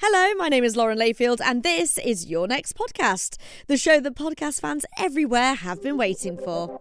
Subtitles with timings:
[0.00, 4.14] Hello, my name is Lauren Layfield, and this is Your Next Podcast, the show that
[4.14, 6.78] podcast fans everywhere have been waiting for.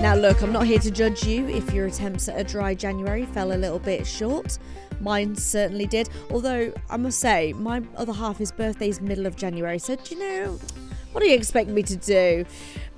[0.00, 3.26] Now, look, I'm not here to judge you if your attempts at a dry January
[3.26, 4.60] fell a little bit short.
[5.00, 6.08] Mine certainly did.
[6.30, 10.20] Although, I must say, my other half, his birthday's middle of January, so do you
[10.20, 10.60] know,
[11.10, 12.44] what do you expect me to do?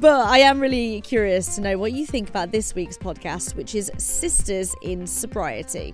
[0.01, 3.75] But I am really curious to know what you think about this week's podcast, which
[3.75, 5.93] is Sisters in Sobriety.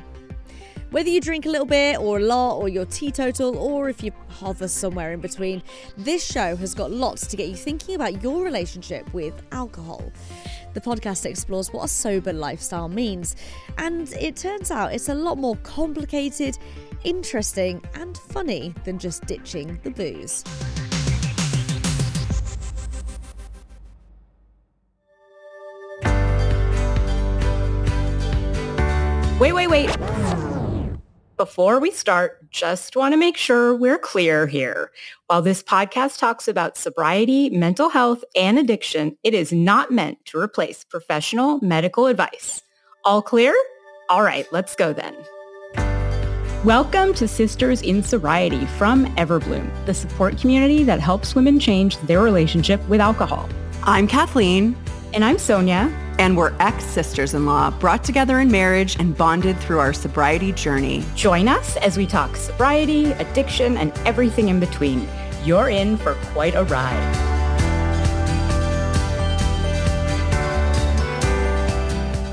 [0.91, 4.13] Whether you drink a little bit or a lot, or you're teetotal, or if you
[4.29, 5.63] hover somewhere in between,
[5.97, 10.13] this show has got lots to get you thinking about your relationship with alcohol.
[10.75, 13.37] The podcast explores what a sober lifestyle means,
[13.79, 16.59] and it turns out it's a lot more complicated,
[17.05, 20.45] interesting, and funny than just ditching the booze.
[29.45, 29.95] Wait, wait, wait.
[31.37, 34.91] Before we start, just want to make sure we're clear here.
[35.27, 40.39] While this podcast talks about sobriety, mental health, and addiction, it is not meant to
[40.39, 42.63] replace professional medical advice.
[43.05, 43.55] All clear?
[44.09, 45.15] All right, let's go then.
[46.65, 52.23] Welcome to Sisters in Sobriety from Everbloom, the support community that helps women change their
[52.23, 53.47] relationship with alcohol.
[53.83, 54.75] I'm Kathleen.
[55.13, 55.95] And I'm Sonia.
[56.19, 61.05] And we're ex-sisters-in-law brought together in marriage and bonded through our sobriety journey.
[61.15, 65.09] Join us as we talk sobriety, addiction, and everything in between.
[65.45, 67.15] You're in for quite a ride.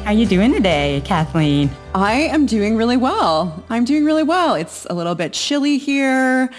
[0.06, 1.70] How you doing today, Kathleen?
[1.96, 3.64] I am doing really well.
[3.70, 4.56] I'm doing really well.
[4.56, 6.50] It's a little bit chilly here.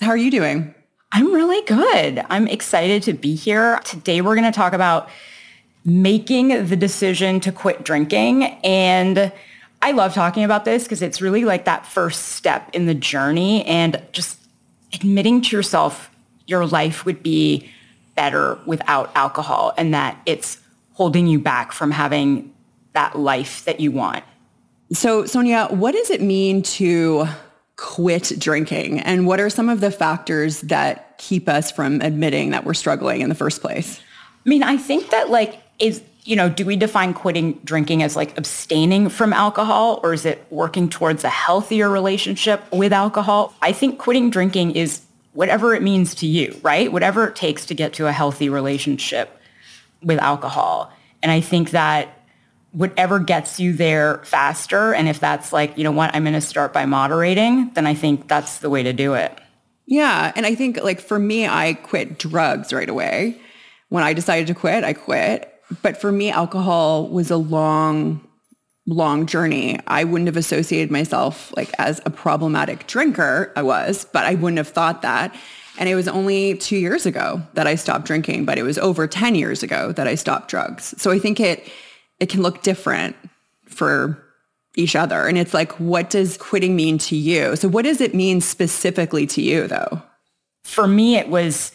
[0.00, 0.74] How are you doing?
[1.12, 2.24] I'm really good.
[2.30, 3.80] I'm excited to be here.
[3.84, 5.08] Today we're going to talk about
[5.84, 8.44] making the decision to quit drinking.
[8.64, 9.32] And
[9.82, 13.64] I love talking about this because it's really like that first step in the journey
[13.64, 14.38] and just
[14.92, 16.10] admitting to yourself
[16.46, 17.70] your life would be
[18.14, 20.58] better without alcohol and that it's
[20.92, 22.52] holding you back from having
[22.92, 24.24] that life that you want.
[24.92, 27.26] So Sonia, what does it mean to
[27.76, 29.00] quit drinking?
[29.00, 33.20] And what are some of the factors that keep us from admitting that we're struggling
[33.20, 34.00] in the first place?
[34.44, 38.14] I mean, I think that like is you know, do we define quitting drinking as
[38.14, 43.54] like abstaining from alcohol or is it working towards a healthier relationship with alcohol?
[43.62, 45.02] I think quitting drinking is
[45.32, 46.92] whatever it means to you, right?
[46.92, 49.36] Whatever it takes to get to a healthy relationship
[50.02, 50.92] with alcohol.
[51.22, 52.18] And I think that
[52.72, 56.40] whatever gets you there faster, and if that's like, you know what, I'm going to
[56.40, 59.36] start by moderating, then I think that's the way to do it.
[59.86, 60.32] Yeah.
[60.36, 63.40] And I think like for me, I quit drugs right away.
[63.88, 65.49] When I decided to quit, I quit
[65.82, 68.26] but for me, alcohol was a long,
[68.86, 69.78] long journey.
[69.86, 73.52] I wouldn't have associated myself like as a problematic drinker.
[73.56, 75.34] I was, but I wouldn't have thought that.
[75.78, 79.06] And it was only two years ago that I stopped drinking, but it was over
[79.06, 80.94] 10 years ago that I stopped drugs.
[80.98, 81.70] So I think it,
[82.18, 83.16] it can look different
[83.66, 84.22] for
[84.76, 85.26] each other.
[85.26, 87.56] And it's like, what does quitting mean to you?
[87.56, 90.02] So what does it mean specifically to you though?
[90.64, 91.72] For me, it was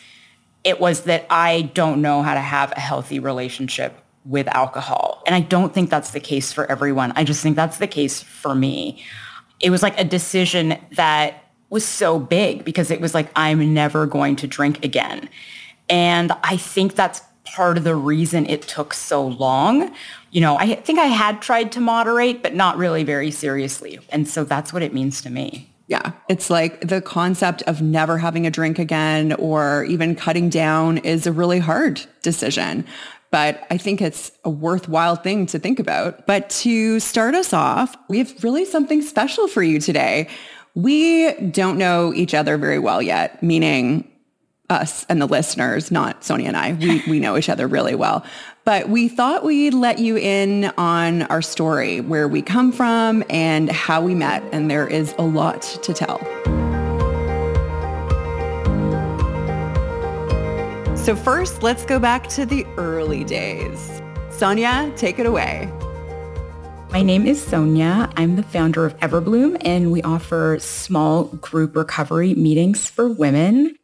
[0.66, 5.22] it was that I don't know how to have a healthy relationship with alcohol.
[5.28, 7.14] And I don't think that's the case for everyone.
[7.16, 9.04] I just think that's the case for me.
[9.60, 14.08] It was like a decision that was so big because it was like, I'm never
[14.08, 15.30] going to drink again.
[15.88, 19.94] And I think that's part of the reason it took so long.
[20.32, 24.00] You know, I think I had tried to moderate, but not really very seriously.
[24.10, 25.70] And so that's what it means to me.
[25.88, 26.14] Yeah.
[26.30, 31.28] It's like the concept of never having a drink again or even cutting down is
[31.28, 32.86] a really hard decision.
[33.30, 36.26] But I think it's a worthwhile thing to think about.
[36.26, 40.30] But to start us off, we have really something special for you today.
[40.74, 44.10] We don't know each other very well yet, meaning
[44.70, 46.74] us and the listeners, not Sonia and I.
[46.74, 48.26] We, we know each other really well.
[48.64, 53.70] But we thought we'd let you in on our story, where we come from and
[53.72, 54.44] how we met.
[54.52, 56.20] And there is a lot to tell.
[60.98, 64.02] So first, let's go back to the early days.
[64.32, 65.72] Sonia, take it away.
[66.90, 68.10] My name is Sonia.
[68.16, 73.76] I'm the founder of Everbloom, and we offer small group recovery meetings for women.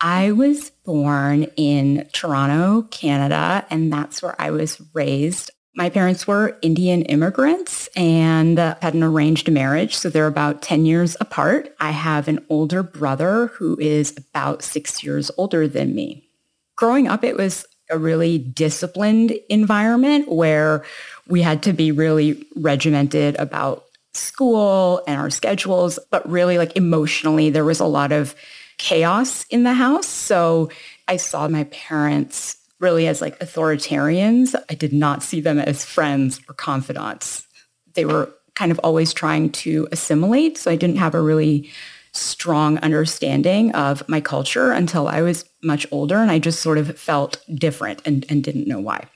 [0.00, 5.50] I was born in Toronto, Canada, and that's where I was raised.
[5.74, 10.86] My parents were Indian immigrants and uh, had an arranged marriage, so they're about 10
[10.86, 11.74] years apart.
[11.80, 16.28] I have an older brother who is about six years older than me.
[16.76, 20.84] Growing up, it was a really disciplined environment where
[21.26, 23.84] we had to be really regimented about
[24.14, 28.34] school and our schedules, but really like emotionally, there was a lot of
[28.78, 30.06] chaos in the house.
[30.06, 30.70] So
[31.06, 34.54] I saw my parents really as like authoritarians.
[34.70, 37.46] I did not see them as friends or confidants.
[37.94, 40.58] They were kind of always trying to assimilate.
[40.58, 41.70] So I didn't have a really
[42.12, 46.16] strong understanding of my culture until I was much older.
[46.18, 49.06] And I just sort of felt different and, and didn't know why.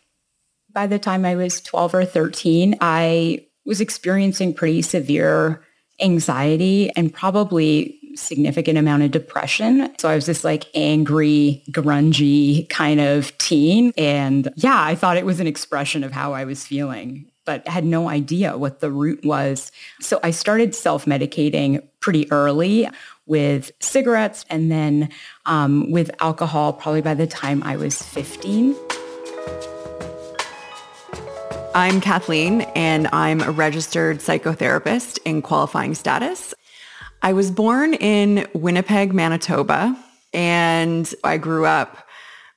[0.73, 5.62] By the time I was 12 or 13, I was experiencing pretty severe
[6.00, 9.93] anxiety and probably significant amount of depression.
[9.99, 13.93] So I was this like angry, grungy kind of teen.
[13.97, 17.85] And yeah, I thought it was an expression of how I was feeling, but had
[17.85, 19.73] no idea what the root was.
[20.00, 22.88] So I started self-medicating pretty early
[23.26, 25.09] with cigarettes and then
[25.47, 28.75] um, with alcohol probably by the time I was 15.
[31.75, 36.53] I'm Kathleen, and I'm a registered psychotherapist in qualifying status.
[37.23, 39.97] I was born in Winnipeg, Manitoba,
[40.33, 42.09] and I grew up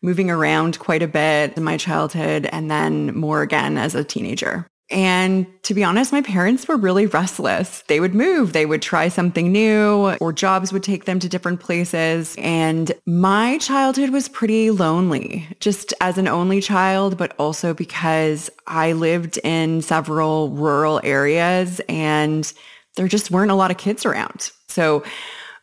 [0.01, 4.67] moving around quite a bit in my childhood and then more again as a teenager.
[4.91, 7.83] And to be honest, my parents were really restless.
[7.87, 11.59] They would move, they would try something new, or jobs would take them to different
[11.59, 12.35] places.
[12.37, 18.93] And my childhood was pretty lonely, just as an only child, but also because I
[18.93, 22.51] lived in several rural areas and
[22.95, 24.51] there just weren't a lot of kids around.
[24.67, 25.03] So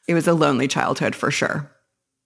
[0.08, 1.70] it was a lonely childhood for sure.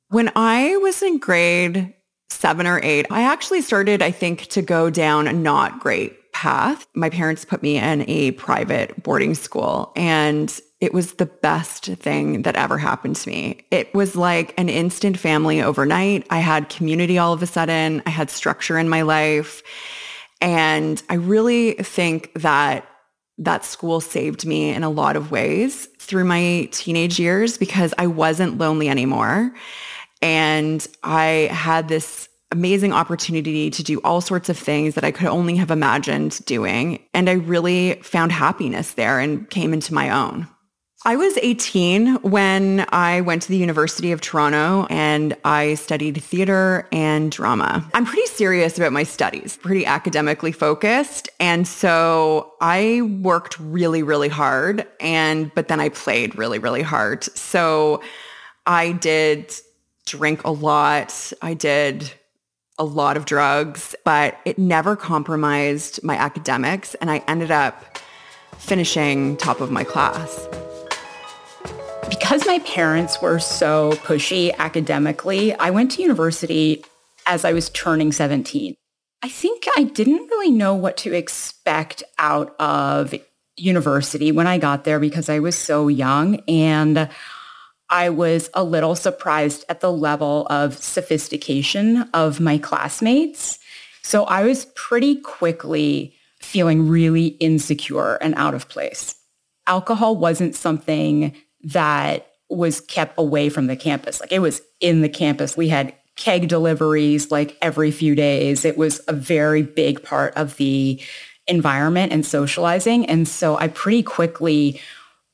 [0.09, 1.95] When I was in grade
[2.31, 6.87] seven or eight, I actually started, I think, to go down a not great path.
[6.95, 12.43] My parents put me in a private boarding school and it was the best thing
[12.43, 13.65] that ever happened to me.
[13.71, 16.27] It was like an instant family overnight.
[16.29, 18.03] I had community all of a sudden.
[18.05, 19.63] I had structure in my life.
[20.43, 22.87] And I really think that
[23.39, 28.07] that school saved me in a lot of ways through my teenage years because I
[28.07, 29.53] wasn't lonely anymore.
[30.23, 35.27] And I had this amazing opportunity to do all sorts of things that I could
[35.27, 37.03] only have imagined doing.
[37.13, 40.47] And I really found happiness there and came into my own.
[41.07, 46.89] I was 18 when I went to the University of Toronto and I studied theater
[46.91, 47.89] and drama.
[47.95, 51.29] I'm pretty serious about my studies, pretty academically focused.
[51.39, 57.23] And so I worked really, really hard and, but then I played really, really hard.
[57.23, 58.03] So
[58.67, 59.55] I did
[60.07, 61.33] drink a lot.
[61.41, 62.13] I did
[62.79, 66.97] a lot of drugs, but it never compromised my academics.
[66.97, 68.01] And I ended up
[68.59, 70.49] finishing top of my class.
[72.09, 76.85] Because my parents were so pushy academically, I went to university
[77.27, 78.75] as I was turning 17.
[79.23, 83.15] I think I didn't really know what to expect out of
[83.57, 86.37] university when I got there because I was so young.
[86.47, 87.09] And
[87.89, 93.59] I was a little surprised at the level of sophistication of my classmates.
[94.03, 99.15] So I was pretty quickly feeling really insecure and out of place.
[99.67, 104.21] Alcohol wasn't something that was kept away from the campus.
[104.21, 105.57] Like it was in the campus.
[105.57, 108.65] We had keg deliveries like every few days.
[108.65, 111.01] It was a very big part of the
[111.47, 113.07] environment and socializing.
[113.07, 114.81] And so I pretty quickly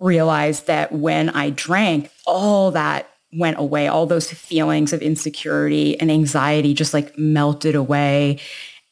[0.00, 3.88] realized that when I drank, all that went away.
[3.88, 8.38] All those feelings of insecurity and anxiety just like melted away.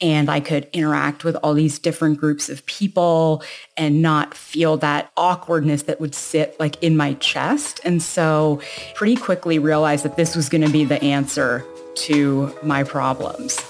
[0.01, 3.43] And I could interact with all these different groups of people
[3.77, 7.81] and not feel that awkwardness that would sit like in my chest.
[7.85, 8.61] And so
[8.95, 11.65] pretty quickly realized that this was going to be the answer
[11.97, 13.61] to my problems.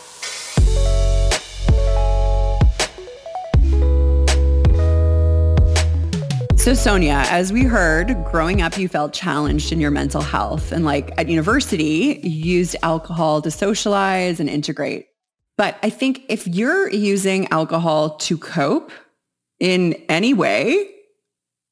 [6.60, 10.84] So Sonia, as we heard, growing up you felt challenged in your mental health and
[10.84, 15.09] like at university you used alcohol to socialize and integrate.
[15.60, 18.92] But I think if you're using alcohol to cope
[19.58, 20.88] in any way,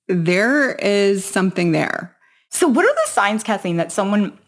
[0.08, 2.14] there is something there.
[2.50, 4.38] So what are the signs, Kathleen, that someone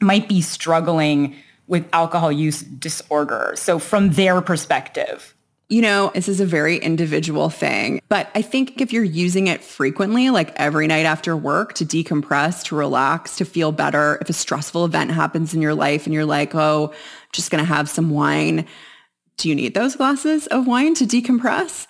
[0.00, 3.52] might be struggling with alcohol use disorder?
[3.54, 5.34] So from their perspective,
[5.68, 9.62] you know, this is a very individual thing, but I think if you're using it
[9.62, 14.32] frequently, like every night after work to decompress, to relax, to feel better, if a
[14.32, 16.92] stressful event happens in your life and you're like, oh,
[17.32, 18.66] just going to have some wine.
[19.36, 21.86] Do you need those glasses of wine to decompress?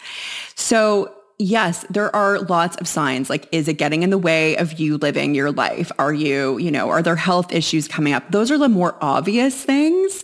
[0.55, 3.31] So yes, there are lots of signs.
[3.31, 5.91] Like, is it getting in the way of you living your life?
[5.99, 8.31] Are you, you know, are there health issues coming up?
[8.31, 10.23] Those are the more obvious things.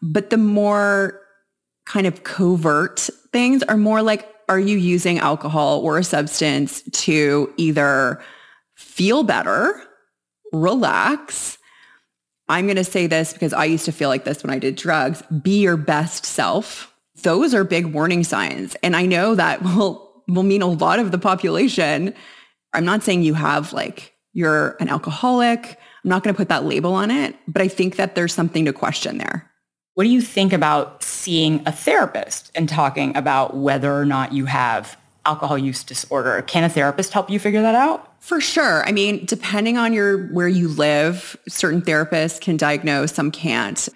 [0.00, 1.20] But the more
[1.86, 7.52] kind of covert things are more like, are you using alcohol or a substance to
[7.56, 8.22] either
[8.74, 9.82] feel better,
[10.52, 11.58] relax,
[12.48, 14.76] I'm going to say this because I used to feel like this when I did
[14.76, 16.94] drugs, be your best self.
[17.22, 18.74] Those are big warning signs.
[18.82, 22.14] And I know that will, will mean a lot of the population.
[22.72, 25.78] I'm not saying you have like, you're an alcoholic.
[26.04, 28.64] I'm not going to put that label on it, but I think that there's something
[28.64, 29.50] to question there.
[29.94, 34.44] What do you think about seeing a therapist and talking about whether or not you
[34.46, 36.42] have alcohol use disorder?
[36.42, 38.20] Can a therapist help you figure that out?
[38.22, 38.86] For sure.
[38.86, 43.88] I mean, depending on your where you live, certain therapists can diagnose, some can't.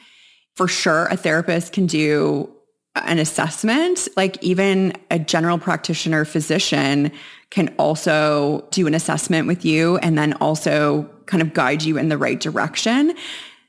[0.55, 2.53] For sure, a therapist can do
[2.97, 4.09] an assessment.
[4.17, 7.13] Like even a general practitioner physician
[7.51, 12.09] can also do an assessment with you and then also kind of guide you in
[12.09, 13.15] the right direction.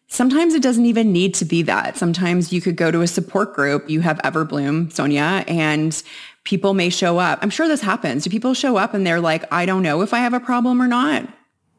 [0.08, 1.96] Sometimes it doesn't even need to be that.
[1.96, 3.90] Sometimes you could go to a support group.
[3.90, 6.02] You have Everbloom, Sonia, and
[6.50, 7.38] people may show up.
[7.44, 8.24] I'm sure this happens.
[8.24, 10.82] Do people show up and they're like, I don't know if I have a problem
[10.82, 11.28] or not?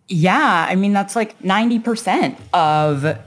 [0.06, 0.66] Yeah.
[0.68, 3.18] I mean, that's like 90% of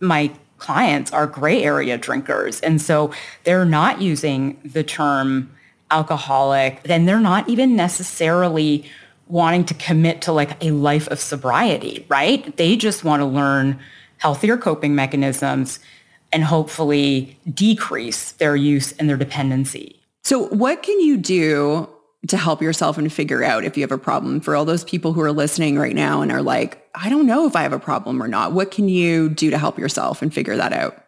[0.00, 2.60] my clients are gray area drinkers.
[2.60, 3.14] And so
[3.44, 5.50] they're not using the term
[5.90, 8.84] alcoholic, then they're not even necessarily
[9.26, 12.54] wanting to commit to like a life of sobriety, right?
[12.58, 13.80] They just want to learn
[14.18, 15.80] healthier coping mechanisms
[16.30, 19.99] and hopefully decrease their use and their dependency.
[20.22, 21.88] So what can you do
[22.28, 25.12] to help yourself and figure out if you have a problem for all those people
[25.12, 27.78] who are listening right now and are like, I don't know if I have a
[27.78, 28.52] problem or not.
[28.52, 31.02] What can you do to help yourself and figure that out?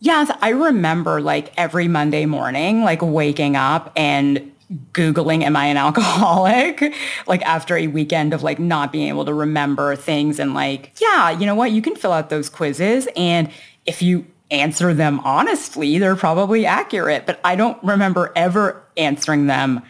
[0.00, 4.52] Yes, I remember like every Monday morning, like waking up and
[4.92, 6.94] Googling, am I an alcoholic?
[7.26, 11.30] like after a weekend of like not being able to remember things and like, yeah,
[11.30, 11.70] you know what?
[11.72, 13.08] You can fill out those quizzes.
[13.16, 13.50] And
[13.86, 17.26] if you answer them honestly, they're probably accurate.
[17.26, 19.82] But I don't remember ever answering them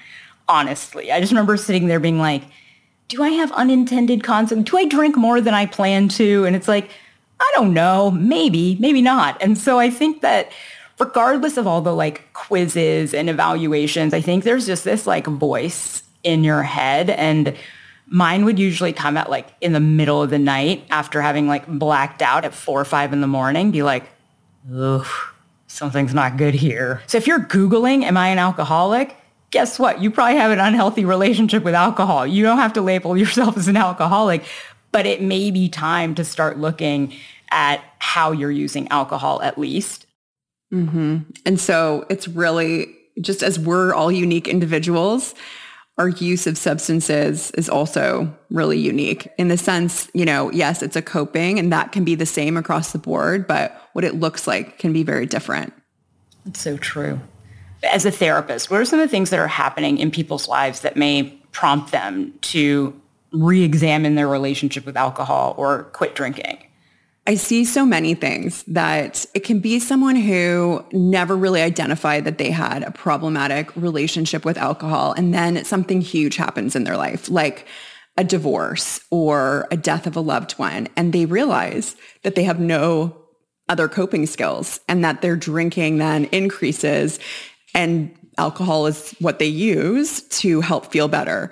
[0.48, 1.10] honestly.
[1.10, 2.42] I just remember sitting there being like,
[3.08, 4.70] do I have unintended consequences?
[4.70, 6.44] Do I drink more than I plan to?
[6.44, 6.90] And it's like,
[7.40, 9.40] I don't know, maybe, maybe not.
[9.42, 10.50] And so I think that
[10.98, 16.02] regardless of all the like quizzes and evaluations, I think there's just this like voice
[16.22, 17.54] in your head and
[18.06, 21.66] mine would usually come at like in the middle of the night after having like
[21.66, 24.04] blacked out at four or five in the morning, be like,
[24.72, 25.06] ugh,
[25.66, 27.02] something's not good here.
[27.06, 29.16] So if you're Googling, am I an alcoholic?
[29.50, 30.02] Guess what?
[30.02, 32.26] You probably have an unhealthy relationship with alcohol.
[32.26, 34.44] You don't have to label yourself as an alcoholic,
[34.92, 37.14] but it may be time to start looking
[37.50, 40.06] at how you're using alcohol at least.
[40.72, 41.18] Mm-hmm.
[41.46, 45.34] And so it's really just as we're all unique individuals,
[45.96, 50.96] our use of substances is also really unique in the sense, you know, yes, it's
[50.96, 54.46] a coping and that can be the same across the board, but what it looks
[54.46, 55.72] like can be very different.
[56.46, 57.20] It's so true.
[57.84, 60.80] As a therapist, what are some of the things that are happening in people's lives
[60.80, 62.98] that may prompt them to
[63.32, 66.63] re-examine their relationship with alcohol or quit drinking?
[67.26, 72.36] I see so many things that it can be someone who never really identified that
[72.36, 77.30] they had a problematic relationship with alcohol and then something huge happens in their life,
[77.30, 77.66] like
[78.18, 82.60] a divorce or a death of a loved one, and they realize that they have
[82.60, 83.16] no
[83.70, 87.18] other coping skills and that their drinking then increases
[87.74, 91.50] and alcohol is what they use to help feel better.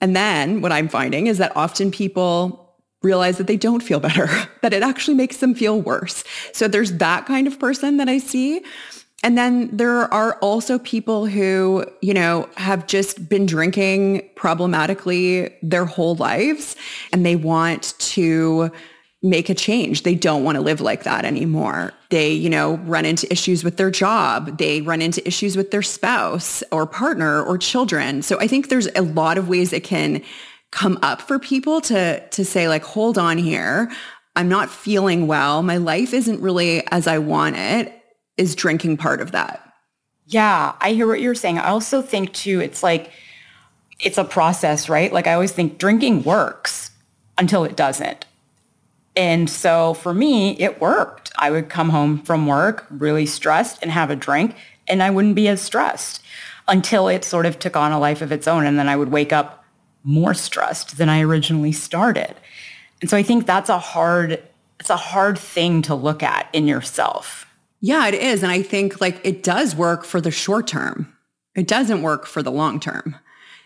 [0.00, 2.65] And then what I'm finding is that often people
[3.06, 4.28] realize that they don't feel better,
[4.62, 6.24] that it actually makes them feel worse.
[6.52, 8.62] So there's that kind of person that I see.
[9.22, 15.84] And then there are also people who, you know, have just been drinking problematically their
[15.84, 16.76] whole lives
[17.12, 18.70] and they want to
[19.22, 20.02] make a change.
[20.02, 21.92] They don't want to live like that anymore.
[22.10, 24.58] They, you know, run into issues with their job.
[24.58, 28.22] They run into issues with their spouse or partner or children.
[28.22, 30.22] So I think there's a lot of ways it can
[30.76, 33.90] come up for people to to say like hold on here.
[34.36, 35.62] I'm not feeling well.
[35.62, 37.98] My life isn't really as i want it
[38.36, 39.72] is drinking part of that.
[40.26, 41.58] Yeah i hear what you're saying.
[41.58, 43.10] I also think too it's like
[43.98, 45.10] it's a process right?
[45.10, 46.90] Like i always think drinking works
[47.38, 48.26] until it doesn't.
[49.16, 51.32] And so for me it worked.
[51.38, 54.54] I would come home from work really stressed and have a drink
[54.86, 56.22] and i wouldn't be as stressed
[56.68, 59.10] until it sort of took on a life of its own and then i would
[59.10, 59.65] wake up
[60.06, 62.34] more stressed than I originally started.
[63.00, 64.42] And so I think that's a hard
[64.78, 67.46] it's a hard thing to look at in yourself.
[67.80, 68.42] Yeah, it is.
[68.42, 71.12] And I think like it does work for the short term.
[71.54, 73.16] It doesn't work for the long term.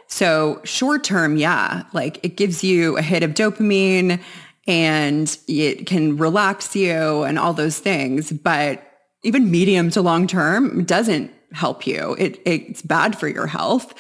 [0.06, 4.20] So short term, yeah, like it gives you a hit of dopamine
[4.66, 8.32] and it can relax you and all those things.
[8.32, 8.82] But
[9.22, 12.16] even medium to long term doesn't help you.
[12.18, 13.94] It, it's bad for your health.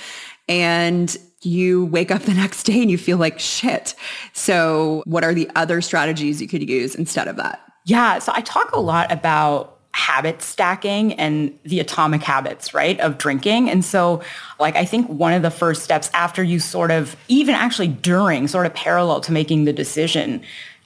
[0.48, 3.94] And you wake up the next day and you feel like shit.
[4.32, 7.60] So what are the other strategies you could use instead of that?
[7.84, 8.18] Yeah.
[8.18, 13.68] So I talk a lot about habit stacking and the atomic habits, right, of drinking.
[13.68, 14.22] And so
[14.60, 18.46] like I think one of the first steps after you sort of even actually during
[18.46, 20.42] sort of parallel to making the decision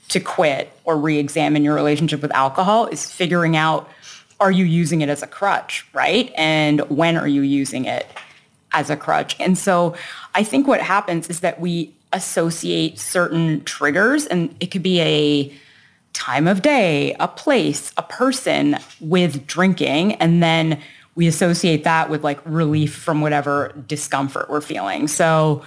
[0.09, 3.89] to quit or re-examine your relationship with alcohol is figuring out
[4.41, 6.33] are you using it as a crutch, right?
[6.37, 8.07] And when are you using it
[8.75, 9.37] as a crutch?
[9.41, 9.95] And so
[10.35, 15.53] I think what happens is that we associate certain triggers and it could be a
[16.13, 20.15] time of day, a place, a person with drinking.
[20.15, 20.81] And then
[21.17, 25.09] we associate that with like relief from whatever discomfort we're feeling.
[25.09, 25.63] So,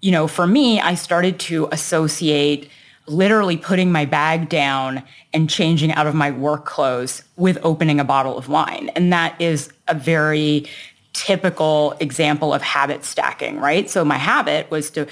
[0.00, 2.70] you know, for me, I started to associate
[3.06, 8.04] literally putting my bag down and changing out of my work clothes with opening a
[8.04, 8.88] bottle of wine.
[8.90, 10.66] And that is a very
[11.14, 13.88] typical example of habit stacking, right?
[13.88, 15.06] So my habit was to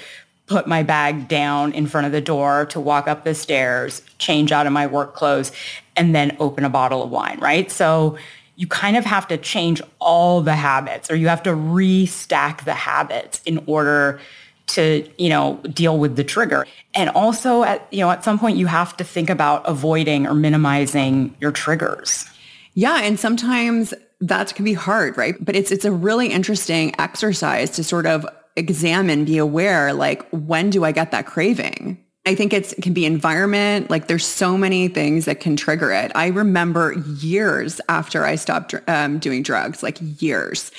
[0.45, 4.51] put my bag down in front of the door to walk up the stairs, change
[4.51, 5.51] out of my work clothes,
[5.95, 7.71] and then open a bottle of wine, right?
[7.71, 8.17] So
[8.55, 12.73] you kind of have to change all the habits or you have to restack the
[12.73, 14.19] habits in order
[14.67, 16.67] to, you know, deal with the trigger.
[16.93, 20.33] And also at, you know, at some point you have to think about avoiding or
[20.33, 22.25] minimizing your triggers.
[22.73, 23.01] Yeah.
[23.01, 23.93] And sometimes
[24.27, 25.35] that can be hard, right?
[25.43, 28.25] But it's, it's a really interesting exercise to sort of
[28.55, 31.97] examine, be aware, like, when do I get that craving?
[32.25, 33.89] I think it can be environment.
[33.89, 36.11] Like there's so many things that can trigger it.
[36.15, 40.71] I remember years after I stopped um, doing drugs, like years.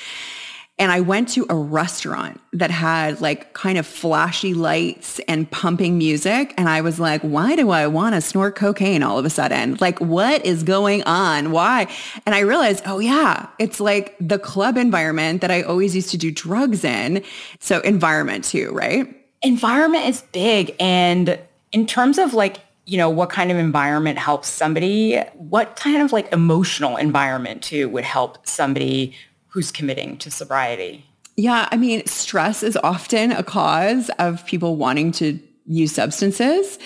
[0.76, 5.98] And I went to a restaurant that had like kind of flashy lights and pumping
[5.98, 6.52] music.
[6.58, 9.76] And I was like, why do I want to snort cocaine all of a sudden?
[9.80, 11.52] Like, what is going on?
[11.52, 11.86] Why?
[12.26, 16.18] And I realized, oh yeah, it's like the club environment that I always used to
[16.18, 17.22] do drugs in.
[17.60, 19.14] So environment too, right?
[19.42, 20.74] Environment is big.
[20.80, 21.38] And
[21.70, 26.12] in terms of like, you know, what kind of environment helps somebody, what kind of
[26.12, 29.14] like emotional environment too would help somebody
[29.54, 31.06] who's committing to sobriety?
[31.36, 36.76] Yeah, I mean, stress is often a cause of people wanting to use substances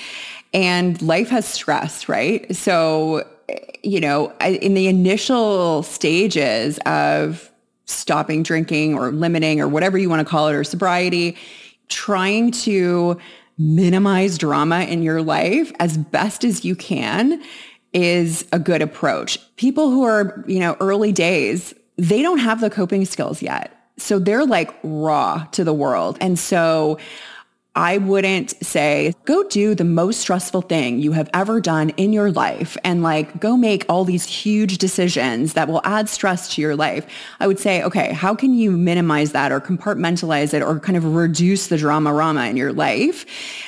[0.52, 2.54] and life has stress, right?
[2.54, 3.26] So,
[3.83, 7.50] you know, in the initial stages of
[7.87, 11.38] stopping drinking or limiting or whatever you want to call it or sobriety,
[11.88, 13.18] trying to
[13.57, 17.42] minimize drama in your life as best as you can
[17.94, 19.38] is a good approach.
[19.57, 23.72] People who are, you know, early days they don't have the coping skills yet.
[23.98, 26.16] So they're like raw to the world.
[26.20, 26.98] And so
[27.74, 32.32] I wouldn't say go do the most stressful thing you have ever done in your
[32.32, 36.74] life and like go make all these huge decisions that will add stress to your
[36.74, 37.06] life.
[37.38, 41.14] I would say, okay, how can you minimize that or compartmentalize it or kind of
[41.14, 43.26] reduce the drama rama in your life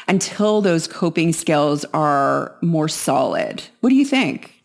[0.09, 3.63] until those coping skills are more solid?
[3.81, 4.60] What do you think?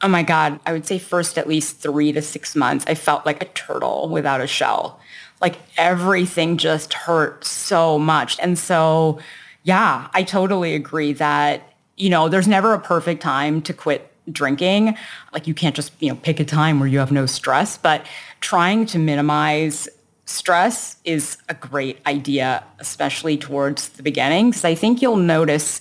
[0.00, 3.26] Oh my God, I would say first at least three to six months, I felt
[3.26, 5.00] like a turtle without a shell.
[5.40, 8.38] Like everything just hurt so much.
[8.40, 9.18] And so,
[9.64, 14.96] yeah, I totally agree that, you know, there's never a perfect time to quit drinking.
[15.32, 18.06] Like you can't just, you know, pick a time where you have no stress, but
[18.40, 19.88] trying to minimize
[20.26, 24.50] stress is a great idea, especially towards the beginning.
[24.50, 25.80] Because I think you'll notice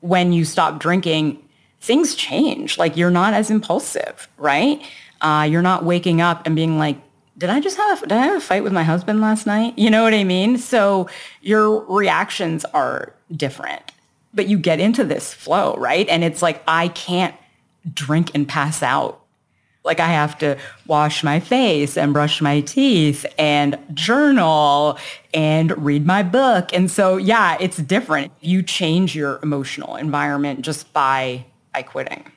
[0.00, 1.42] when you stop drinking,
[1.82, 2.78] things change.
[2.78, 4.80] Like you're not as impulsive, right?
[5.20, 6.96] Uh, you're not waking up and being like,
[7.36, 9.76] did I just have a, did I have a fight with my husband last night?
[9.76, 10.58] You know what I mean?
[10.58, 11.08] So
[11.40, 13.82] your reactions are different,
[14.32, 16.08] but you get into this flow, right?
[16.08, 17.34] And it's like, I can't
[17.92, 19.18] drink and pass out.
[19.84, 24.98] Like I have to wash my face and brush my teeth and journal
[25.34, 26.72] and read my book.
[26.72, 28.30] And so, yeah, it's different.
[28.40, 32.30] You change your emotional environment just by by quitting.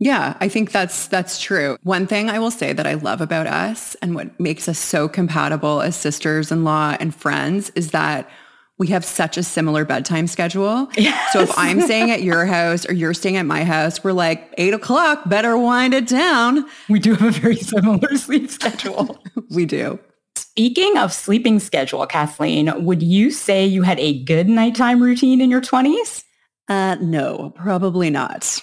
[0.00, 1.78] Yeah, I think that's that's true.
[1.82, 5.08] One thing I will say that I love about us and what makes us so
[5.08, 8.28] compatible as sisters-in-law and friends is that
[8.76, 10.88] we have such a similar bedtime schedule.
[10.96, 11.32] Yes.
[11.32, 14.52] So if I'm staying at your house or you're staying at my house, we're like
[14.58, 16.66] eight o'clock, better wind it down.
[16.88, 19.22] We do have a very similar sleep schedule.
[19.50, 20.00] we do.
[20.36, 25.50] Speaking of sleeping schedule, Kathleen, would you say you had a good nighttime routine in
[25.50, 26.24] your 20s?
[26.68, 28.60] Uh, no, probably not.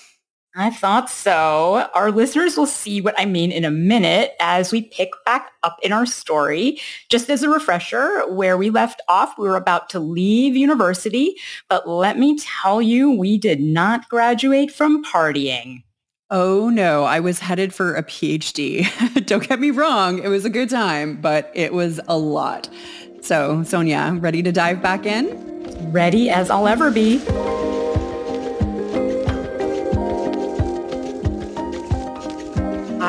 [0.55, 1.89] I thought so.
[1.95, 5.77] Our listeners will see what I mean in a minute as we pick back up
[5.81, 6.77] in our story.
[7.09, 11.35] Just as a refresher, where we left off, we were about to leave university,
[11.69, 15.83] but let me tell you, we did not graduate from partying.
[16.29, 19.25] Oh no, I was headed for a PhD.
[19.25, 22.69] Don't get me wrong, it was a good time, but it was a lot.
[23.21, 25.91] So, Sonia, ready to dive back in?
[25.91, 27.21] Ready as I'll ever be.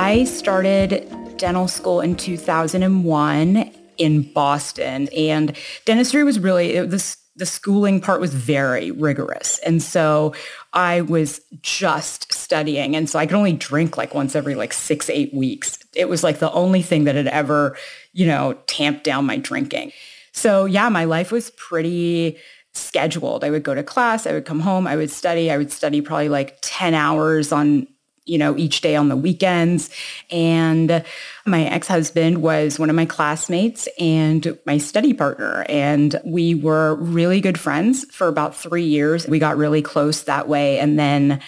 [0.03, 7.47] I started dental school in 2001 in Boston and dentistry was really, it, the, the
[7.47, 9.61] schooling part was very rigorous.
[9.61, 10.35] And so
[10.73, 12.97] I was just studying.
[12.97, 15.79] And so I could only drink like once every like six, eight weeks.
[15.95, 17.77] It was like the only thing that had ever,
[18.12, 19.93] you know, tamped down my drinking.
[20.33, 22.38] So yeah, my life was pretty
[22.73, 23.45] scheduled.
[23.45, 25.49] I would go to class, I would come home, I would study.
[25.49, 27.87] I would study probably like 10 hours on
[28.25, 29.91] you know, each day on the weekends.
[30.31, 31.05] And
[31.45, 35.65] my ex-husband was one of my classmates and my study partner.
[35.69, 39.27] And we were really good friends for about three years.
[39.27, 40.79] We got really close that way.
[40.79, 41.41] And then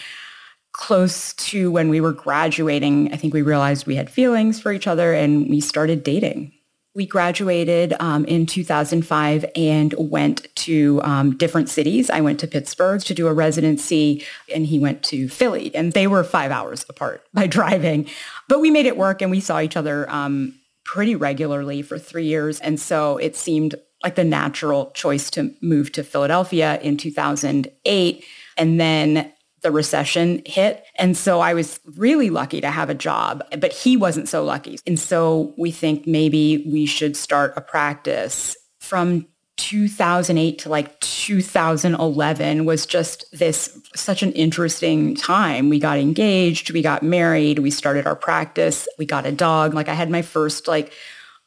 [0.73, 4.89] close to when we were graduating, I think we realized we had feelings for each
[4.89, 6.54] other and we started dating.
[6.95, 12.09] We graduated um, in 2005 and went to um, different cities.
[12.09, 16.07] I went to Pittsburgh to do a residency and he went to Philly and they
[16.07, 18.09] were five hours apart by driving.
[18.49, 20.55] But we made it work and we saw each other um,
[20.85, 22.61] pretty regularly for three years.
[22.61, 28.25] And so it seemed like the natural choice to move to Philadelphia in 2008.
[28.57, 29.33] And then
[29.65, 30.85] the recession hit.
[30.97, 34.79] And so I was really lucky to have a job, but he wasn't so lucky.
[34.87, 42.65] And so we think maybe we should start a practice from 2008 to like 2011
[42.67, 45.71] was just this such an interesting time.
[45.71, 49.73] We got engaged, we got married, we started our practice, we got a dog.
[49.73, 50.93] Like I had my first like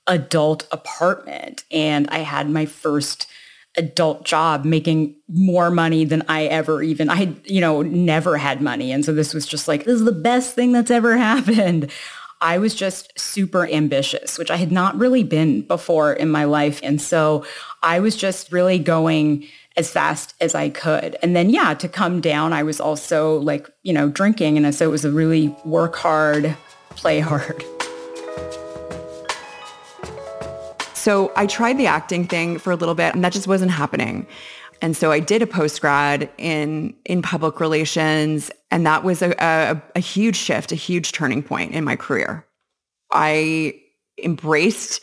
[0.08, 3.28] adult apartment and I had my first
[3.78, 8.92] adult job making more money than I ever even I you know, never had money.
[8.92, 11.92] And so this was just like, this is the best thing that's ever happened.
[12.40, 16.80] I was just super ambitious, which I had not really been before in my life.
[16.84, 17.46] And so
[17.82, 21.18] I was just really going as fast as I could.
[21.22, 24.58] And then, yeah, to come down, I was also like, you know, drinking.
[24.58, 26.56] And so it was a really work hard,
[26.90, 27.64] play hard.
[31.08, 34.28] So I tried the acting thing for a little bit and that just wasn't happening.
[34.82, 39.34] And so I did a post grad in in public relations, and that was a,
[39.40, 42.46] a, a, huge shift, a huge turning point in my career.
[43.10, 43.80] I
[44.22, 45.00] embraced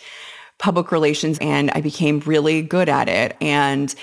[0.59, 3.35] public relations and I became really good at it.
[3.41, 3.95] And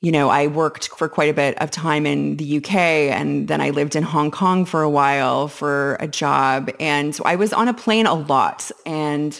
[0.00, 2.74] you know, I worked for quite a bit of time in the UK
[3.12, 6.70] and then I lived in Hong Kong for a while for a job.
[6.80, 9.38] And so I was on a plane a lot and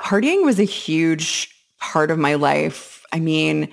[0.00, 3.04] partying was a huge part of my life.
[3.12, 3.68] I mean,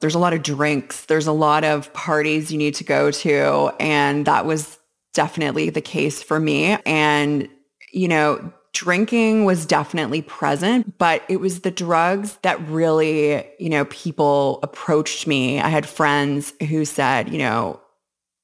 [0.00, 3.72] there's a lot of drinks, there's a lot of parties you need to go to.
[3.80, 4.78] And that was
[5.14, 6.76] definitely the case for me.
[6.84, 7.48] And,
[7.92, 13.86] you know, drinking was definitely present, but it was the drugs that really, you know,
[13.86, 15.58] people approached me.
[15.58, 17.80] I had friends who said, you know,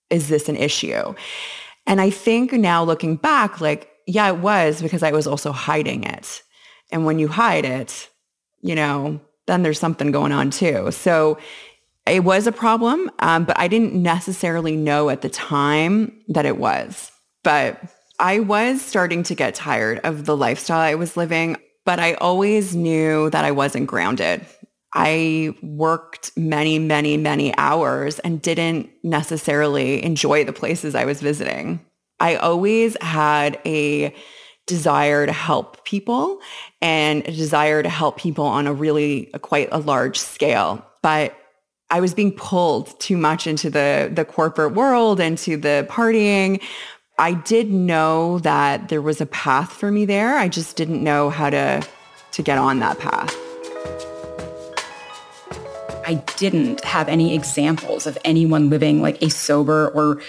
[0.09, 1.15] is this an issue?
[1.87, 6.05] And I think now looking back, like, yeah, it was because I was also hiding
[6.05, 6.43] it.
[6.93, 8.09] And when you hide it,
[8.61, 10.91] you know, then there's something going on too.
[10.93, 11.39] So
[12.07, 16.59] it was a problem, um, but I didn't necessarily know at the time that it
[16.59, 17.11] was.
[17.43, 17.81] But
[18.19, 22.75] I was starting to get tired of the lifestyle I was living, but I always
[22.75, 24.47] knew that I wasn't grounded.
[24.95, 31.81] I worked many, many, many hours and didn't necessarily enjoy the places I was visiting.
[32.21, 34.15] I always had a
[34.73, 36.41] desire to help people
[36.81, 40.83] and a desire to help people on a really a quite a large scale.
[41.03, 41.37] But
[41.91, 46.63] I was being pulled too much into the the corporate world, into the partying.
[47.19, 50.39] I did know that there was a path for me there.
[50.39, 51.87] I just didn't know how to
[52.33, 53.37] to get on that path.
[56.07, 60.23] I didn't have any examples of anyone living like a sober or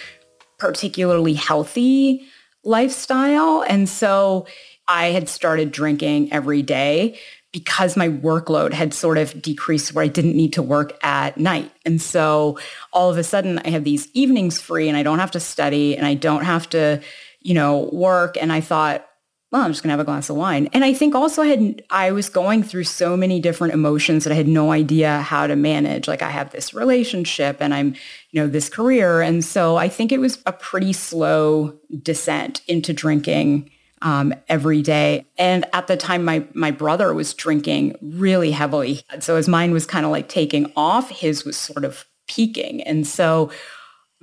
[0.58, 2.27] particularly healthy
[2.63, 3.63] lifestyle.
[3.67, 4.45] And so
[4.88, 7.19] I had started drinking every day
[7.52, 11.71] because my workload had sort of decreased where I didn't need to work at night.
[11.86, 12.58] And so
[12.91, 15.95] all of a sudden I have these evenings free and I don't have to study
[15.95, 16.99] and I don't have to,
[17.41, 18.38] you know, work.
[18.41, 19.08] And I thought,
[19.53, 20.67] well, I'm just gonna have a glass of wine.
[20.73, 24.33] And I think also I had I was going through so many different emotions that
[24.33, 26.07] I had no idea how to manage.
[26.07, 27.93] Like I have this relationship and I'm,
[28.31, 29.21] you know, this career.
[29.21, 33.69] And so I think it was a pretty slow descent into drinking
[34.01, 35.27] um, every day.
[35.37, 39.03] And at the time, my my brother was drinking really heavily.
[39.19, 42.81] So his mind was kind of like taking off, his was sort of peaking.
[42.81, 43.51] And so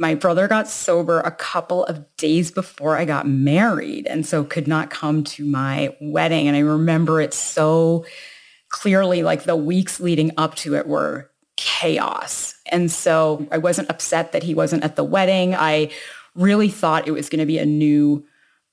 [0.00, 4.66] my brother got sober a couple of days before I got married and so could
[4.66, 6.48] not come to my wedding.
[6.48, 8.06] And I remember it so
[8.70, 12.54] clearly, like the weeks leading up to it were chaos.
[12.72, 15.54] And so I wasn't upset that he wasn't at the wedding.
[15.54, 15.90] I
[16.34, 18.24] really thought it was going to be a new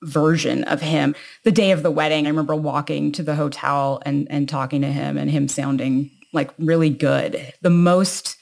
[0.03, 1.13] version of him.
[1.43, 4.91] The day of the wedding, I remember walking to the hotel and, and talking to
[4.91, 7.53] him and him sounding like really good.
[7.61, 8.36] The most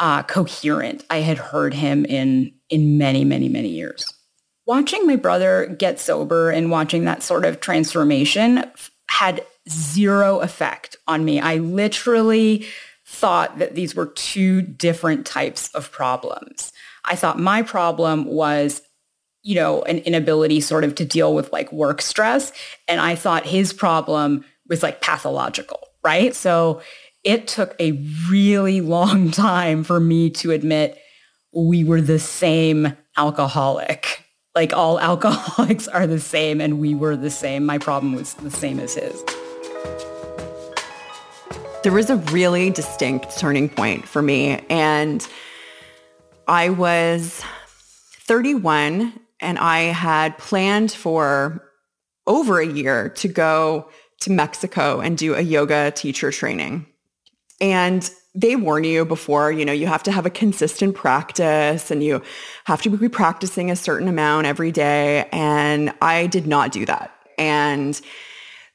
[0.00, 4.04] uh, coherent I had heard him in in many, many, many years.
[4.66, 8.64] Watching my brother get sober and watching that sort of transformation
[9.08, 11.40] had zero effect on me.
[11.40, 12.66] I literally
[13.04, 16.72] thought that these were two different types of problems.
[17.04, 18.82] I thought my problem was,
[19.42, 22.52] you know, an inability sort of to deal with like work stress.
[22.86, 26.34] And I thought his problem was like pathological, right?
[26.34, 26.80] So
[27.24, 27.92] it took a
[28.28, 30.98] really long time for me to admit
[31.52, 34.24] we were the same alcoholic.
[34.54, 37.66] Like all alcoholics are the same and we were the same.
[37.66, 39.22] My problem was the same as his.
[41.82, 45.26] There was a really distinct turning point for me and
[46.46, 47.42] I was
[48.26, 51.64] 31 and I had planned for
[52.26, 53.88] over a year to go
[54.20, 56.86] to Mexico and do a yoga teacher training.
[57.60, 62.02] And they warn you before, you know, you have to have a consistent practice and
[62.02, 62.22] you
[62.64, 65.28] have to be practicing a certain amount every day.
[65.32, 67.12] And I did not do that.
[67.38, 68.00] And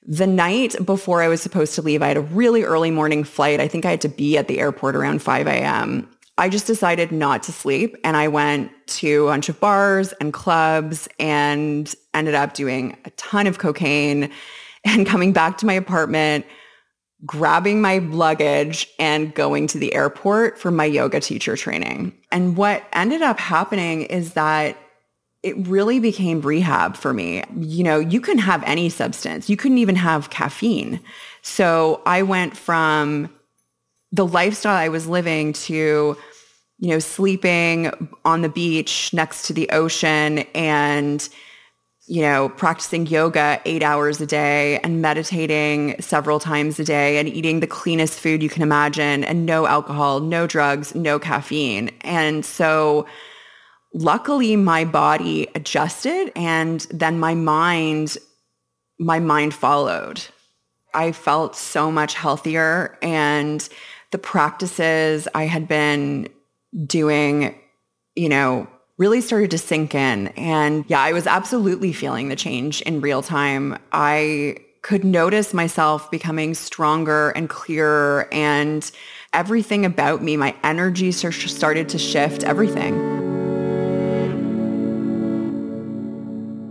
[0.05, 3.59] the night before I was supposed to leave, I had a really early morning flight.
[3.59, 6.09] I think I had to be at the airport around 5 a.m.
[6.37, 10.33] I just decided not to sleep and I went to a bunch of bars and
[10.33, 14.29] clubs and ended up doing a ton of cocaine
[14.83, 16.45] and coming back to my apartment
[17.25, 22.13] grabbing my luggage and going to the airport for my yoga teacher training.
[22.31, 24.77] And what ended up happening is that
[25.43, 27.43] it really became rehab for me.
[27.55, 29.49] You know, you can have any substance.
[29.49, 30.99] You couldn't even have caffeine.
[31.43, 33.29] So I went from
[34.11, 36.17] the lifestyle I was living to,
[36.79, 41.27] you know, sleeping on the beach next to the ocean and
[42.07, 47.27] you know, practicing yoga eight hours a day and meditating several times a day and
[47.27, 51.89] eating the cleanest food you can imagine and no alcohol, no drugs, no caffeine.
[52.01, 53.07] And so
[53.93, 58.17] luckily my body adjusted and then my mind,
[58.99, 60.23] my mind followed.
[60.93, 63.67] I felt so much healthier and
[64.11, 66.29] the practices I had been
[66.85, 67.59] doing,
[68.15, 70.27] you know, really started to sink in.
[70.29, 73.77] And yeah, I was absolutely feeling the change in real time.
[73.91, 78.89] I could notice myself becoming stronger and clearer and
[79.33, 83.14] everything about me, my energy started to shift, everything.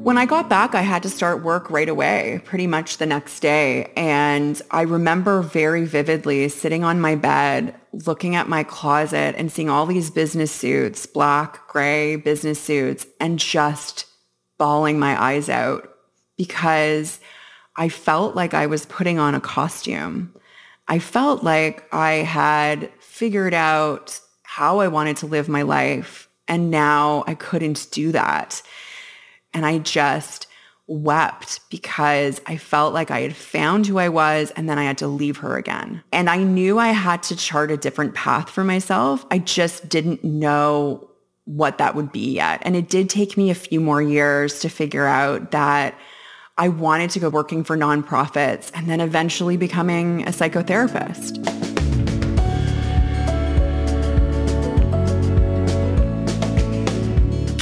[0.04, 3.40] When I got back, I had to start work right away, pretty much the next
[3.40, 3.90] day.
[3.96, 9.70] And I remember very vividly sitting on my bed, looking at my closet and seeing
[9.70, 14.04] all these business suits, black, gray business suits, and just
[14.58, 15.88] bawling my eyes out
[16.36, 17.18] because
[17.76, 20.34] I felt like I was putting on a costume.
[20.86, 26.28] I felt like I had figured out how I wanted to live my life.
[26.46, 28.60] And now I couldn't do that.
[29.54, 30.46] And I just
[30.86, 34.98] wept because I felt like I had found who I was and then I had
[34.98, 36.02] to leave her again.
[36.12, 39.24] And I knew I had to chart a different path for myself.
[39.30, 41.08] I just didn't know
[41.46, 42.60] what that would be yet.
[42.62, 45.94] And it did take me a few more years to figure out that
[46.56, 51.73] I wanted to go working for nonprofits and then eventually becoming a psychotherapist.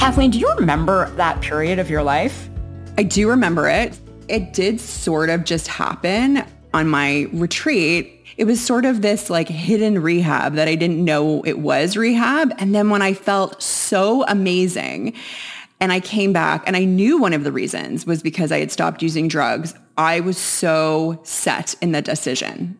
[0.03, 2.49] Kathleen, do you remember that period of your life?
[2.97, 3.97] I do remember it.
[4.27, 8.21] It did sort of just happen on my retreat.
[8.35, 12.53] It was sort of this like hidden rehab that I didn't know it was rehab.
[12.57, 15.13] And then when I felt so amazing
[15.79, 18.73] and I came back and I knew one of the reasons was because I had
[18.73, 22.77] stopped using drugs, I was so set in the decision.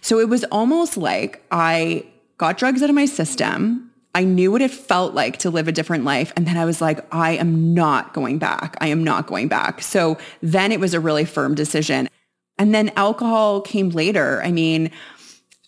[0.00, 2.04] So it was almost like I
[2.36, 5.72] got drugs out of my system I knew what it felt like to live a
[5.72, 6.32] different life.
[6.36, 8.76] And then I was like, I am not going back.
[8.80, 9.82] I am not going back.
[9.82, 12.08] So then it was a really firm decision.
[12.56, 14.40] And then alcohol came later.
[14.44, 14.92] I mean,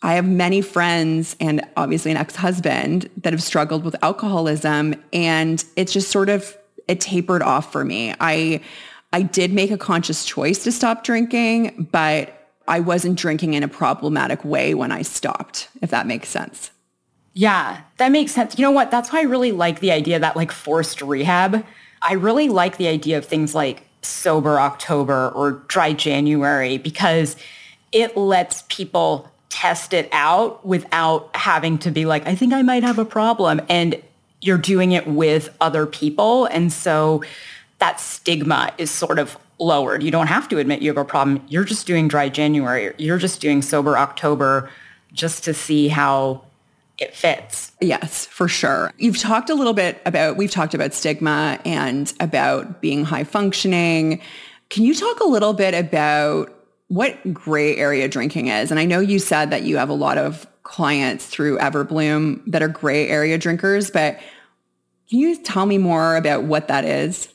[0.02, 5.92] I have many friends and obviously an ex-husband that have struggled with alcoholism and it's
[5.92, 6.56] just sort of
[6.86, 8.14] it tapered off for me.
[8.20, 8.60] I
[9.12, 13.68] I did make a conscious choice to stop drinking, but I wasn't drinking in a
[13.68, 16.70] problematic way when I stopped, if that makes sense.
[17.38, 18.58] Yeah, that makes sense.
[18.58, 18.90] You know what?
[18.90, 21.66] That's why I really like the idea that like forced rehab.
[22.00, 27.36] I really like the idea of things like sober October or dry January because
[27.92, 32.82] it lets people test it out without having to be like, I think I might
[32.82, 33.60] have a problem.
[33.68, 34.00] And
[34.40, 36.46] you're doing it with other people.
[36.46, 37.22] And so
[37.80, 40.02] that stigma is sort of lowered.
[40.02, 41.44] You don't have to admit you have a problem.
[41.48, 42.94] You're just doing dry January.
[42.96, 44.70] You're just doing sober October
[45.12, 46.45] just to see how
[46.98, 47.72] it fits.
[47.80, 48.92] Yes, for sure.
[48.98, 54.20] You've talked a little bit about, we've talked about stigma and about being high functioning.
[54.70, 56.52] Can you talk a little bit about
[56.88, 58.70] what gray area drinking is?
[58.70, 62.62] And I know you said that you have a lot of clients through Everbloom that
[62.62, 64.18] are gray area drinkers, but
[65.08, 67.28] can you tell me more about what that is?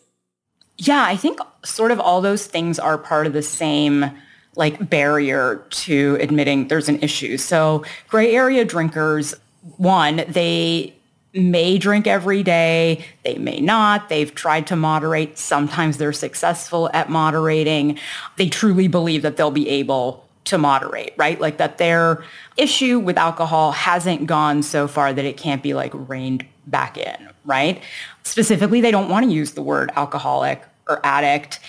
[0.77, 4.11] Yeah, I think sort of all those things are part of the same
[4.55, 7.37] like barrier to admitting there's an issue.
[7.37, 9.33] So gray area drinkers,
[9.77, 10.95] one, they
[11.33, 13.05] may drink every day.
[13.23, 14.09] They may not.
[14.09, 15.37] They've tried to moderate.
[15.37, 17.97] Sometimes they're successful at moderating.
[18.37, 21.39] They truly believe that they'll be able to moderate, right?
[21.39, 22.23] Like that their
[22.57, 27.29] issue with alcohol hasn't gone so far that it can't be like reined back in,
[27.45, 27.81] right?
[28.23, 31.59] Specifically, they don't want to use the word alcoholic or addict.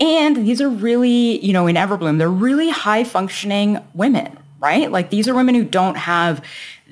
[0.00, 4.90] And these are really, you know, in Everbloom, they're really high functioning women, right?
[4.90, 6.42] Like these are women who don't have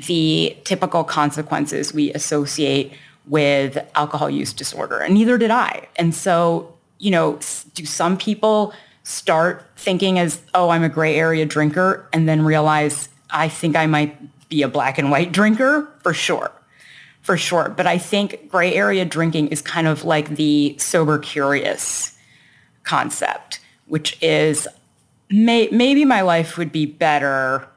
[0.06, 2.92] the typical consequences we associate
[3.26, 5.88] with alcohol use disorder, and neither did I.
[5.96, 7.38] And so, you know,
[7.74, 13.08] do some people start thinking as, oh, I'm a gray area drinker, and then realize
[13.30, 14.16] I think I might
[14.48, 15.88] be a black and white drinker?
[16.02, 16.50] For sure.
[17.22, 17.68] For sure.
[17.68, 22.18] But I think gray area drinking is kind of like the sober curious
[22.82, 24.66] concept, which is
[25.30, 27.68] may, maybe my life would be better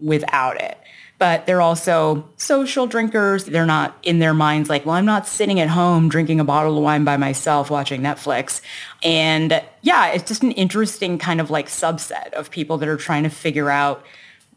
[0.00, 0.78] without it
[1.22, 3.44] but they're also social drinkers.
[3.44, 6.76] They're not in their minds like, well, I'm not sitting at home drinking a bottle
[6.76, 8.60] of wine by myself watching Netflix.
[9.04, 13.22] And yeah, it's just an interesting kind of like subset of people that are trying
[13.22, 14.04] to figure out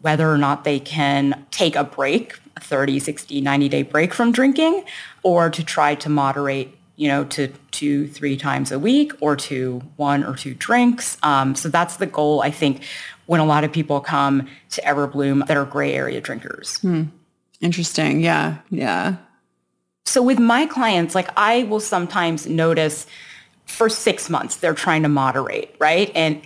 [0.02, 4.32] whether or not they can take a break, a 30, 60, 90 day break from
[4.32, 4.86] drinking,
[5.22, 9.82] or to try to moderate you know, to two, three times a week or to
[9.98, 11.18] one or two drinks.
[11.24, 12.84] Um, so that's the goal, I think,
[13.26, 16.78] when a lot of people come to Everbloom that are gray area drinkers.
[16.80, 17.04] Hmm.
[17.62, 18.22] Interesting.
[18.22, 18.58] Yeah.
[18.70, 19.16] Yeah.
[20.06, 23.08] So with my clients, like I will sometimes notice
[23.66, 26.12] for six months, they're trying to moderate, right?
[26.16, 26.42] And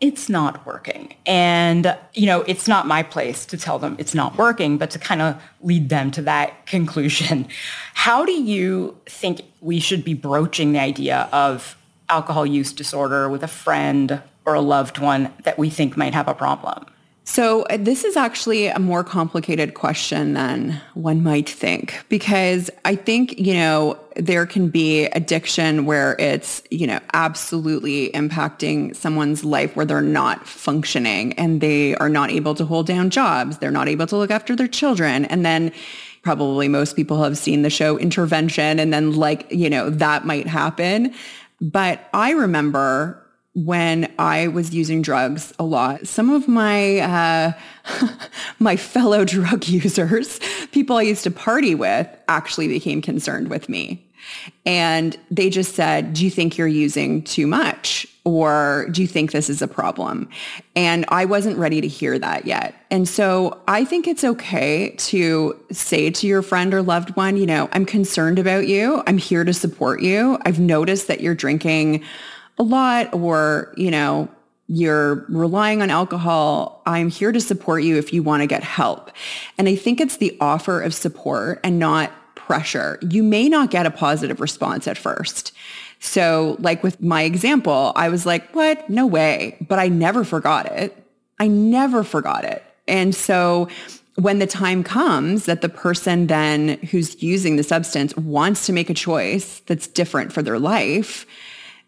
[0.00, 1.14] it's not working.
[1.24, 4.98] And, you know, it's not my place to tell them it's not working, but to
[4.98, 7.48] kind of lead them to that conclusion.
[7.94, 11.76] How do you think we should be broaching the idea of
[12.08, 16.28] alcohol use disorder with a friend or a loved one that we think might have
[16.28, 16.84] a problem?
[17.26, 22.96] So uh, this is actually a more complicated question than one might think because I
[22.96, 29.74] think, you know, there can be addiction where it's, you know, absolutely impacting someone's life
[29.74, 33.56] where they're not functioning and they are not able to hold down jobs.
[33.56, 35.24] They're not able to look after their children.
[35.24, 35.72] And then
[36.22, 40.46] probably most people have seen the show Intervention and then like, you know, that might
[40.46, 41.14] happen.
[41.60, 43.23] But I remember
[43.54, 47.52] when I was using drugs a lot, some of my uh,
[48.58, 50.40] my fellow drug users,
[50.72, 54.04] people I used to party with, actually became concerned with me.
[54.64, 58.06] And they just said, do you think you're using too much?
[58.24, 60.30] Or do you think this is a problem?
[60.74, 62.74] And I wasn't ready to hear that yet.
[62.90, 67.44] And so I think it's okay to say to your friend or loved one, you
[67.44, 69.02] know, I'm concerned about you.
[69.06, 70.38] I'm here to support you.
[70.46, 72.02] I've noticed that you're drinking
[72.58, 74.28] a lot or, you know,
[74.66, 79.10] you're relying on alcohol, I'm here to support you if you want to get help.
[79.58, 82.98] And I think it's the offer of support and not pressure.
[83.02, 85.52] You may not get a positive response at first.
[86.00, 88.88] So like with my example, I was like, what?
[88.88, 89.56] No way.
[89.68, 90.96] But I never forgot it.
[91.38, 92.62] I never forgot it.
[92.86, 93.68] And so
[94.16, 98.88] when the time comes that the person then who's using the substance wants to make
[98.88, 101.26] a choice that's different for their life,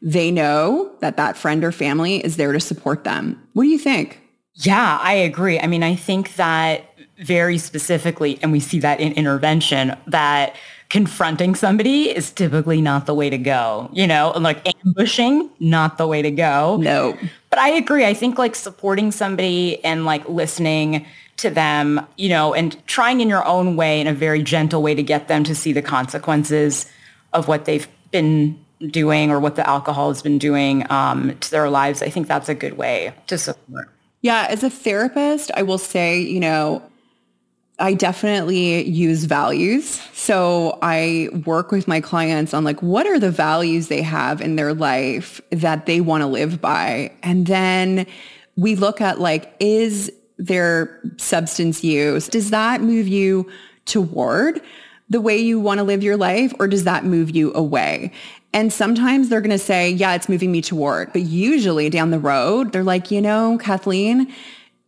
[0.02, 3.40] they know that that friend or family is there to support them.
[3.54, 4.20] What do you think?
[4.54, 5.58] Yeah, I agree.
[5.60, 6.84] I mean, I think that
[7.18, 10.54] very specifically, and we see that in intervention, that
[10.88, 15.98] confronting somebody is typically not the way to go, you know, and like ambushing, not
[15.98, 16.76] the way to go.
[16.76, 17.16] No.
[17.50, 18.04] But I agree.
[18.04, 21.06] I think like supporting somebody and like listening
[21.38, 24.94] to them, you know, and trying in your own way, in a very gentle way
[24.94, 26.90] to get them to see the consequences
[27.32, 28.58] of what they've been
[28.90, 32.02] doing or what the alcohol has been doing um, to their lives.
[32.02, 33.88] I think that's a good way to support.
[34.22, 36.82] Yeah, as a therapist, I will say, you know,
[37.78, 40.00] I definitely use values.
[40.14, 44.56] So I work with my clients on like, what are the values they have in
[44.56, 47.12] their life that they want to live by?
[47.22, 48.06] And then
[48.56, 53.50] we look at like, is their substance use, does that move you
[53.84, 54.60] toward
[55.08, 58.10] the way you want to live your life or does that move you away?
[58.56, 61.12] And sometimes they're going to say, yeah, it's moving me toward.
[61.12, 64.32] But usually down the road, they're like, you know, Kathleen,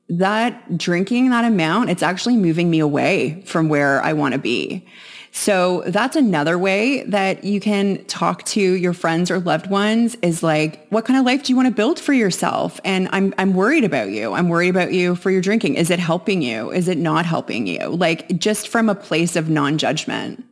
[0.08, 4.86] that drinking that amount, it's actually moving me away from where I want to be.
[5.32, 10.42] So that's another way that you can talk to your friends or loved ones is
[10.42, 12.80] like, what kind of life do you want to build for yourself?
[12.86, 14.32] And I'm, I'm worried about you.
[14.32, 15.74] I'm worried about you for your drinking.
[15.74, 16.70] Is it helping you?
[16.70, 17.88] Is it not helping you?
[17.88, 20.42] Like just from a place of non-judgment.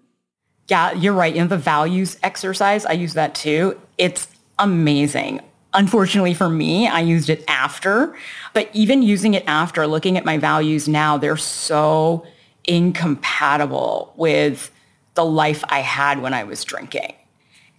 [0.69, 1.35] Yeah, you're right.
[1.35, 3.81] You know, the values exercise, I use that too.
[3.99, 5.41] It's amazing.
[5.75, 8.17] Unfortunately for me, I used it after,
[8.55, 12.27] but even using it after, looking at my values now, they're so
[12.65, 14.71] incompatible with
[15.15, 17.15] the life I had when I was drinking.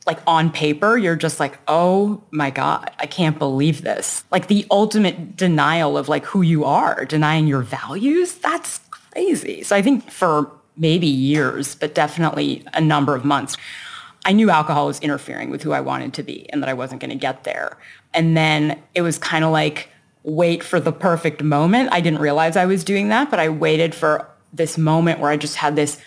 [0.05, 4.23] Like on paper, you're just like, oh my God, I can't believe this.
[4.31, 9.63] Like the ultimate denial of like who you are, denying your values, that's crazy.
[9.63, 13.57] So I think for maybe years, but definitely a number of months,
[14.25, 17.01] I knew alcohol was interfering with who I wanted to be and that I wasn't
[17.01, 17.77] going to get there.
[18.13, 19.89] And then it was kind of like
[20.23, 21.89] wait for the perfect moment.
[21.93, 25.37] I didn't realize I was doing that, but I waited for this moment where I
[25.37, 25.97] just had this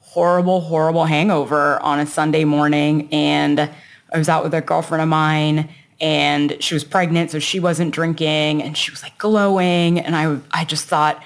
[0.00, 3.08] horrible, horrible hangover on a Sunday morning.
[3.10, 3.70] And
[4.12, 7.94] I was out with a girlfriend of mine and she was pregnant, so she wasn't
[7.94, 9.98] drinking and she was like glowing.
[9.98, 11.22] And I, I just thought,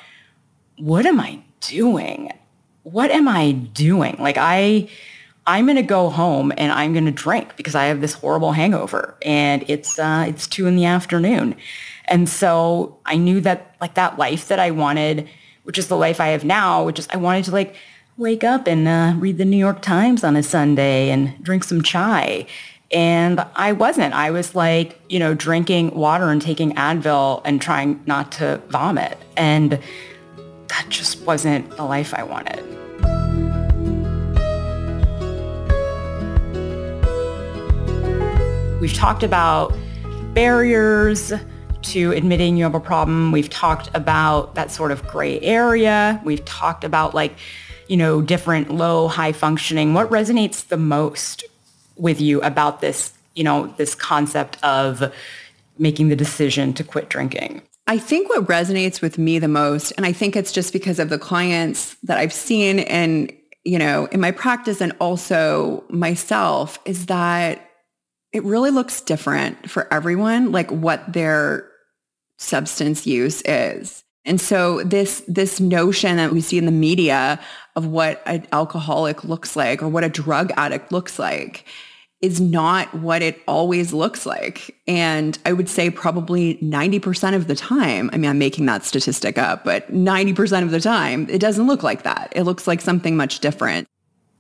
[0.77, 2.33] what am I doing?
[2.93, 4.17] What am I doing?
[4.19, 4.89] Like I,
[5.47, 8.53] I'm going to go home and I'm going to drink because I have this horrible
[8.53, 11.55] hangover and it's uh, it's two in the afternoon.
[12.07, 15.29] And so I knew that like that life that I wanted,
[15.65, 17.75] which is the life I have now, which is I wanted to like
[18.17, 21.83] wake up and uh, read the New York Times on a Sunday and drink some
[21.83, 22.47] chai.
[22.91, 24.15] And I wasn't.
[24.15, 29.19] I was like, you know, drinking water and taking Advil and trying not to vomit.
[29.37, 29.79] And
[30.69, 32.65] that just wasn't the life I wanted.
[38.81, 39.75] We've talked about
[40.35, 41.33] barriers
[41.83, 43.33] to admitting you have a problem.
[43.33, 46.21] We've talked about that sort of gray area.
[46.25, 47.35] We've talked about like,
[47.89, 49.95] you know, different low, high functioning.
[49.95, 51.45] What resonates the most
[51.97, 55.13] with you about this, you know, this concept of
[55.79, 57.63] making the decision to quit drinking?
[57.89, 61.09] I think what resonates with me the most, and I think it's just because of
[61.09, 63.33] the clients that I've seen and,
[63.65, 67.67] you know, in my practice and also myself is that
[68.31, 71.67] it really looks different for everyone, like what their
[72.37, 74.05] substance use is.
[74.27, 77.41] And so this this notion that we see in the media
[77.75, 81.65] of what an alcoholic looks like or what a drug addict looks like
[82.21, 84.75] is not what it always looks like.
[84.89, 89.39] And I would say probably 90% of the time, I mean, I'm making that statistic
[89.39, 92.33] up, but 90% of the time, it doesn't look like that.
[92.35, 93.87] It looks like something much different.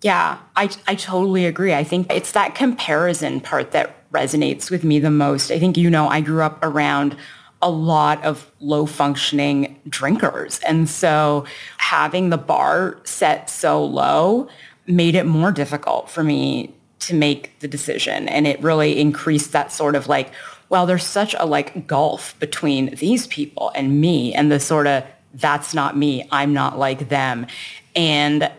[0.02, 1.72] Yeah, I, I totally agree.
[1.72, 5.50] I think it's that comparison part that resonates with me the most.
[5.50, 7.16] I think, you know, I grew up around
[7.62, 10.60] a lot of low functioning drinkers.
[10.60, 11.44] And so
[11.78, 14.48] having the bar set so low
[14.86, 18.28] made it more difficult for me to make the decision.
[18.28, 20.30] And it really increased that sort of like,
[20.68, 25.04] well, there's such a like gulf between these people and me and the sort of
[25.34, 26.26] that's not me.
[26.30, 27.46] I'm not like them.
[27.94, 28.50] And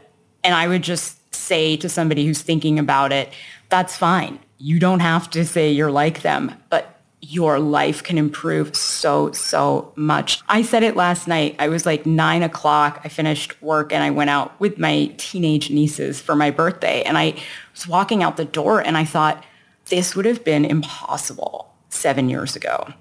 [0.44, 3.34] and I would just say to somebody who's thinking about it,
[3.70, 4.40] that's fine.
[4.58, 9.92] You don't have to say you're like them, but your life can improve so, so
[9.96, 10.42] much.
[10.48, 11.56] I said it last night.
[11.60, 13.02] I was like nine o'clock.
[13.04, 17.04] I finished work and I went out with my teenage nieces for my birthday.
[17.04, 17.36] And I
[17.74, 19.44] was walking out the door and I thought,
[19.86, 22.94] this would have been impossible seven years ago.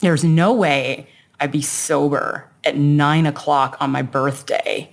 [0.00, 4.90] There's no way I'd be sober at nine o'clock on my birthday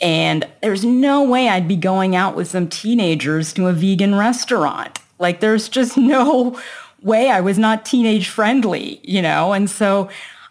[0.00, 5.00] and there's no way I'd be going out with some teenagers to a vegan restaurant.
[5.18, 6.60] Like there's just no
[7.02, 9.52] way I was not teenage friendly, you know?
[9.52, 10.08] And so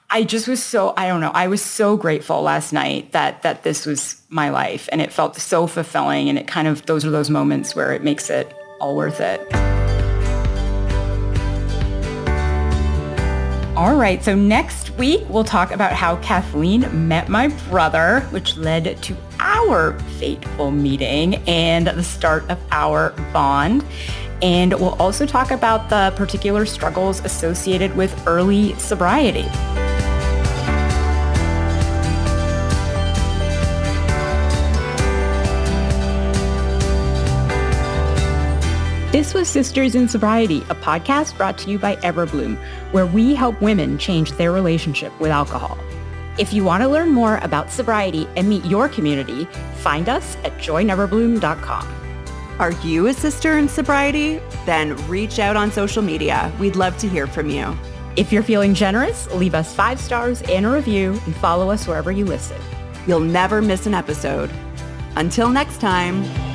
[0.09, 1.31] I just was so I don't know.
[1.33, 5.35] I was so grateful last night that that this was my life and it felt
[5.35, 8.95] so fulfilling and it kind of those are those moments where it makes it all
[8.95, 9.41] worth it.
[13.75, 19.03] All right, so next week we'll talk about how Kathleen met my brother, which led
[19.03, 23.85] to our fateful meeting and the start of our bond.
[24.41, 29.47] And we'll also talk about the particular struggles associated with early sobriety.
[39.17, 42.55] This was Sisters in Sobriety, a podcast brought to you by Everbloom,
[42.91, 45.75] where we help women change their relationship with alcohol.
[46.38, 49.45] If you want to learn more about sobriety and meet your community,
[49.77, 52.06] find us at joineverbloom.com.
[52.59, 54.41] Are you a sister in sobriety?
[54.65, 56.51] Then reach out on social media.
[56.59, 57.77] We'd love to hear from you.
[58.15, 62.11] If you're feeling generous, leave us five stars and a review and follow us wherever
[62.11, 62.59] you listen.
[63.05, 64.49] You'll never miss an episode.
[65.15, 66.46] Until next time.